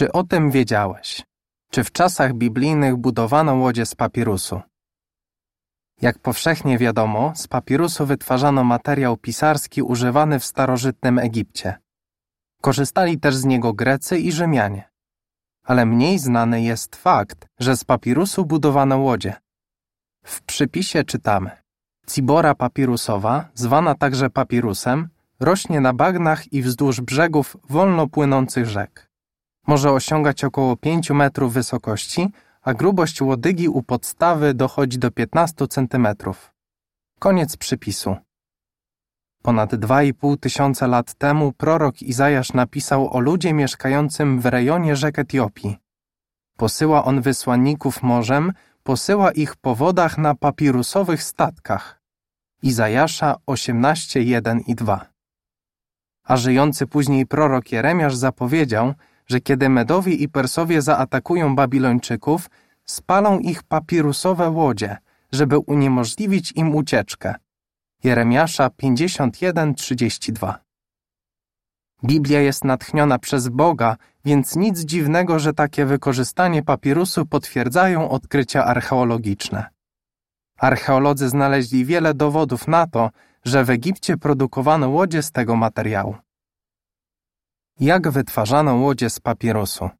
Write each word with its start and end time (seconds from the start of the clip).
Czy 0.00 0.12
o 0.12 0.24
tym 0.24 0.50
wiedziałeś? 0.50 1.22
Czy 1.70 1.84
w 1.84 1.92
czasach 1.92 2.34
biblijnych 2.34 2.96
budowano 2.96 3.54
łodzie 3.54 3.86
z 3.86 3.94
papirusu? 3.94 4.60
Jak 6.02 6.18
powszechnie 6.18 6.78
wiadomo, 6.78 7.32
z 7.36 7.48
papirusu 7.48 8.06
wytwarzano 8.06 8.64
materiał 8.64 9.16
pisarski 9.16 9.82
używany 9.82 10.38
w 10.38 10.44
starożytnym 10.44 11.18
Egipcie. 11.18 11.78
Korzystali 12.60 13.18
też 13.18 13.36
z 13.36 13.44
niego 13.44 13.72
Grecy 13.72 14.18
i 14.18 14.32
Rzymianie. 14.32 14.90
Ale 15.64 15.86
mniej 15.86 16.18
znany 16.18 16.62
jest 16.62 16.96
fakt, 16.96 17.46
że 17.58 17.76
z 17.76 17.84
papirusu 17.84 18.44
budowano 18.44 18.98
łodzie. 18.98 19.34
W 20.24 20.42
przypisie 20.42 21.04
czytamy: 21.04 21.50
Cibora 22.10 22.54
papirusowa, 22.54 23.48
zwana 23.54 23.94
także 23.94 24.30
papirusem, 24.30 25.08
rośnie 25.40 25.80
na 25.80 25.92
bagnach 25.92 26.52
i 26.52 26.62
wzdłuż 26.62 27.00
brzegów 27.00 27.56
wolno 27.68 28.06
płynących 28.06 28.66
rzek. 28.66 29.09
Może 29.70 29.92
osiągać 29.92 30.44
około 30.44 30.76
5 30.76 31.10
metrów 31.10 31.52
wysokości, 31.52 32.28
a 32.62 32.74
grubość 32.74 33.22
łodygi 33.22 33.68
u 33.68 33.82
podstawy 33.82 34.54
dochodzi 34.54 34.98
do 34.98 35.10
15 35.10 35.66
cm. 35.68 36.08
Koniec 37.18 37.56
przypisu. 37.56 38.16
Ponad 39.42 39.72
2,5 39.72 40.36
tysiąca 40.40 40.86
lat 40.86 41.14
temu 41.14 41.52
prorok 41.52 42.02
Izajasz 42.02 42.52
napisał 42.52 43.14
o 43.14 43.20
ludzie 43.20 43.52
mieszkającym 43.52 44.40
w 44.40 44.46
rejonie 44.46 44.96
rzek 44.96 45.18
Etiopii. 45.18 45.76
Posyła 46.56 47.04
on 47.04 47.20
wysłanników 47.20 48.02
morzem, 48.02 48.52
posyła 48.82 49.32
ich 49.32 49.56
po 49.56 49.74
wodach 49.74 50.18
na 50.18 50.34
papirusowych 50.34 51.22
statkach. 51.22 52.00
Izajasza 52.62 53.36
18:1 53.46 54.60
i 54.66 54.74
2. 54.74 55.06
A 56.24 56.36
żyjący 56.36 56.86
później 56.86 57.26
prorok 57.26 57.72
Jeremiasz 57.72 58.16
zapowiedział, 58.16 58.94
że 59.30 59.40
kiedy 59.40 59.68
Medowie 59.68 60.14
i 60.14 60.28
Persowie 60.28 60.82
zaatakują 60.82 61.56
Babilończyków, 61.56 62.50
spalą 62.84 63.38
ich 63.38 63.62
papirusowe 63.62 64.50
łodzie, 64.50 64.96
żeby 65.32 65.58
uniemożliwić 65.58 66.52
im 66.52 66.74
ucieczkę. 66.74 67.34
Jeremiasza 68.04 68.70
51:32. 68.82 70.54
Biblia 72.04 72.40
jest 72.40 72.64
natchniona 72.64 73.18
przez 73.18 73.48
Boga, 73.48 73.96
więc 74.24 74.56
nic 74.56 74.80
dziwnego, 74.80 75.38
że 75.38 75.52
takie 75.52 75.86
wykorzystanie 75.86 76.62
papirusu 76.62 77.26
potwierdzają 77.26 78.10
odkrycia 78.10 78.64
archeologiczne. 78.64 79.66
Archeolodzy 80.58 81.28
znaleźli 81.28 81.84
wiele 81.84 82.14
dowodów 82.14 82.68
na 82.68 82.86
to, 82.86 83.10
że 83.44 83.64
w 83.64 83.70
Egipcie 83.70 84.16
produkowano 84.16 84.88
łodzie 84.88 85.22
z 85.22 85.32
tego 85.32 85.56
materiału. 85.56 86.16
Jak 87.80 88.10
wytwarzano 88.10 88.74
łodzie 88.74 89.10
z 89.10 89.20
papirusu? 89.20 89.90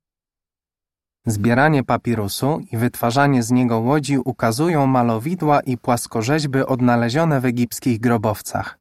Zbieranie 1.26 1.84
papirusu 1.84 2.60
i 2.72 2.76
wytwarzanie 2.76 3.42
z 3.42 3.50
niego 3.50 3.78
łodzi 3.78 4.18
ukazują 4.18 4.86
malowidła 4.86 5.60
i 5.60 5.78
płaskorzeźby 5.78 6.58
odnalezione 6.66 7.40
w 7.40 7.44
egipskich 7.44 8.00
grobowcach. 8.00 8.78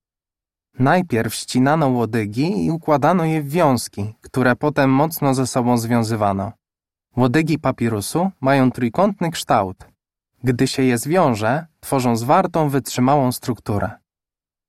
Najpierw 0.80 1.36
ścinano 1.36 1.88
łodygi 1.88 2.66
i 2.66 2.72
układano 2.72 3.25
je 3.25 3.42
w 3.42 3.50
wiązki, 3.50 4.16
które 4.22 4.55
potem 4.55 4.89
mocno 4.89 5.33
ze 5.33 5.47
sobą 5.47 5.77
związywano. 5.77 6.52
Łodygi 7.17 7.59
papirusu 7.59 8.31
mają 8.42 8.72
trójkątny 8.72 9.31
kształt. 9.31 9.88
Gdy 10.44 10.67
się 10.67 10.83
je 10.83 10.97
zwiąże, 10.97 11.66
tworzą 11.80 12.16
zwartą, 12.16 12.70
wytrzymałą 12.70 13.31
strukturę. 13.31 13.92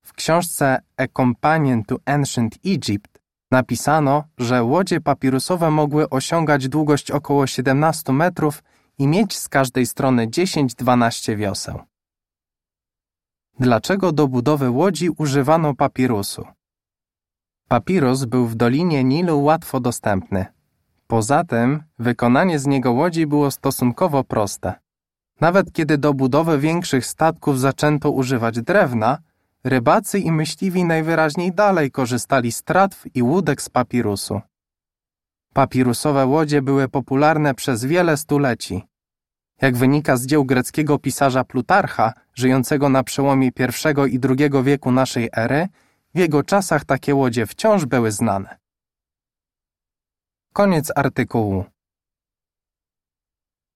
W 0.05 0.13
książce 0.13 0.81
A 0.97 1.03
Companion 1.07 1.83
to 1.83 1.95
Ancient 2.05 2.57
Egypt 2.65 3.10
napisano, 3.51 4.23
że 4.37 4.63
łodzie 4.63 5.01
papirusowe 5.01 5.71
mogły 5.71 6.09
osiągać 6.09 6.69
długość 6.69 7.11
około 7.11 7.47
17 7.47 8.13
metrów 8.13 8.63
i 8.97 9.07
mieć 9.07 9.37
z 9.37 9.49
każdej 9.49 9.85
strony 9.85 10.27
10-12 10.27 11.37
wioseł. 11.37 11.79
Dlaczego 13.59 14.11
do 14.11 14.27
budowy 14.27 14.69
łodzi 14.69 15.09
używano 15.09 15.75
papirusu? 15.75 16.45
Papirus 17.67 18.25
był 18.25 18.47
w 18.47 18.55
dolinie 18.55 19.03
Nilu 19.03 19.43
łatwo 19.43 19.79
dostępny. 19.79 20.45
Poza 21.07 21.43
tym, 21.43 21.83
wykonanie 21.99 22.59
z 22.59 22.67
niego 22.67 22.91
łodzi 22.91 23.27
było 23.27 23.51
stosunkowo 23.51 24.23
proste. 24.23 24.73
Nawet 25.41 25.71
kiedy 25.71 25.97
do 25.97 26.13
budowy 26.13 26.59
większych 26.59 27.05
statków 27.05 27.59
zaczęto 27.59 28.11
używać 28.11 28.61
drewna, 28.61 29.17
rybacy 29.63 30.19
i 30.19 30.31
myśliwi 30.31 30.83
najwyraźniej 30.83 31.53
dalej 31.53 31.91
korzystali 31.91 32.51
z 32.51 32.63
tratw 32.63 33.03
i 33.15 33.23
łódek 33.23 33.61
z 33.61 33.69
papirusu. 33.69 34.41
Papirusowe 35.53 36.25
łodzie 36.25 36.61
były 36.61 36.87
popularne 36.87 37.53
przez 37.53 37.85
wiele 37.85 38.17
stuleci. 38.17 38.83
Jak 39.61 39.77
wynika 39.77 40.17
z 40.17 40.25
dzieł 40.25 40.45
greckiego 40.45 40.99
pisarza 40.99 41.43
Plutarcha, 41.43 42.13
żyjącego 42.33 42.89
na 42.89 43.03
przełomie 43.03 43.47
I 43.47 44.13
i 44.15 44.19
II 44.29 44.63
wieku 44.63 44.91
naszej 44.91 45.29
ery, 45.33 45.67
w 46.15 46.19
jego 46.19 46.43
czasach 46.43 46.85
takie 46.85 47.15
łodzie 47.15 47.45
wciąż 47.45 47.85
były 47.85 48.11
znane. 48.11 48.57
Koniec 50.53 50.91
artykułu. 50.95 51.65